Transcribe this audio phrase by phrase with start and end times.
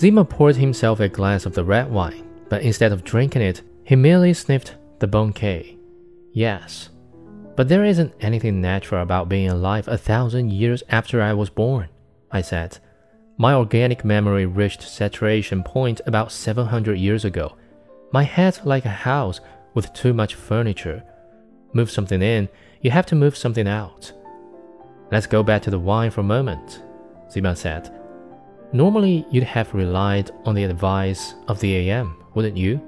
[0.00, 3.94] Zima poured himself a glass of the red wine, but instead of drinking it, he
[3.94, 5.76] merely sniffed the bouquet.
[6.32, 6.88] Yes,
[7.54, 11.90] but there isn't anything natural about being alive a thousand years after I was born,
[12.30, 12.78] I said.
[13.36, 17.56] My organic memory reached saturation point about 700 years ago.
[18.10, 19.42] My head's like a house
[19.74, 21.04] with too much furniture.
[21.74, 22.48] Move something in,
[22.80, 24.14] you have to move something out.
[25.12, 26.82] Let's go back to the wine for a moment,
[27.30, 27.99] Zima said.
[28.72, 32.80] Normally, you'd have relied on the advice of the AM, wouldn't you?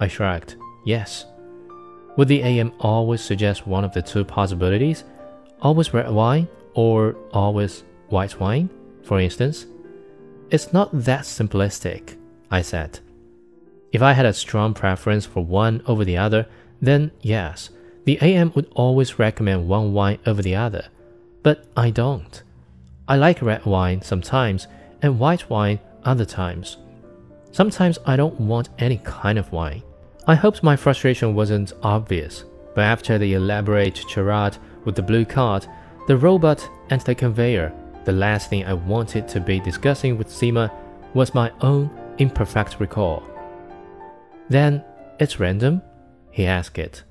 [0.00, 0.56] I shrugged.
[0.84, 1.26] Yes.
[2.16, 5.04] Would the AM always suggest one of the two possibilities?
[5.60, 8.70] Always red wine or always white wine,
[9.02, 9.66] for instance?
[10.50, 12.16] It's not that simplistic,
[12.50, 13.00] I said.
[13.92, 16.46] If I had a strong preference for one over the other,
[16.80, 17.70] then yes,
[18.04, 20.86] the AM would always recommend one wine over the other.
[21.42, 22.42] But I don't.
[23.06, 24.66] I like red wine sometimes
[25.02, 26.78] and white wine other times.
[27.50, 29.82] Sometimes I don't want any kind of wine.
[30.26, 32.44] I hoped my frustration wasn't obvious,
[32.74, 35.66] but after the elaborate charade with the blue card,
[36.06, 37.72] the robot, and the conveyor,
[38.04, 40.72] the last thing I wanted to be discussing with Zima
[41.14, 43.22] was my own imperfect recall.
[44.48, 44.84] Then,
[45.18, 45.82] it's random?
[46.30, 47.02] He asked it.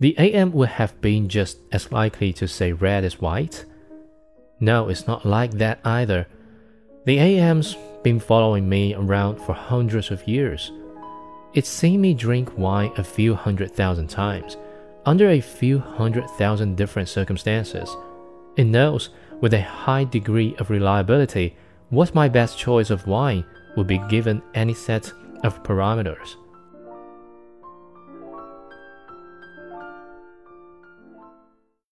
[0.00, 3.64] The AM would have been just as likely to say red as white.
[4.60, 6.26] No, it's not like that either.
[7.08, 10.72] The AM's been following me around for hundreds of years.
[11.54, 14.58] It's seen me drink wine a few hundred thousand times,
[15.06, 17.88] under a few hundred thousand different circumstances.
[18.58, 19.08] It knows,
[19.40, 21.56] with a high degree of reliability,
[21.88, 25.10] what my best choice of wine would be given any set
[25.44, 26.36] of parameters.